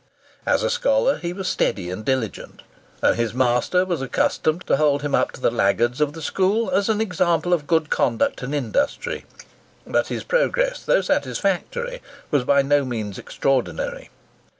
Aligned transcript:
As 0.47 0.63
a 0.63 0.71
scholar 0.71 1.17
he 1.17 1.31
was 1.31 1.47
steady 1.47 1.91
and 1.91 2.03
diligent, 2.03 2.63
and 3.03 3.15
his 3.15 3.35
master 3.35 3.85
was 3.85 4.01
accustomed 4.01 4.65
to 4.65 4.77
hold 4.77 5.03
him 5.03 5.13
up 5.13 5.31
to 5.33 5.39
the 5.39 5.51
laggards 5.51 6.01
of 6.01 6.13
the 6.13 6.23
school 6.23 6.71
as 6.71 6.89
an 6.89 6.99
example 6.99 7.53
of 7.53 7.67
good 7.67 7.91
conduct 7.91 8.41
and 8.41 8.55
industry. 8.55 9.25
But 9.85 10.07
his 10.07 10.23
progress, 10.23 10.83
though 10.83 11.01
satisfactory, 11.01 12.01
was 12.31 12.43
by 12.45 12.63
no 12.63 12.83
means 12.83 13.19
extraordinary. 13.19 14.09